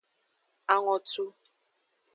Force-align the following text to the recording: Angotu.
Angotu. 0.75 1.25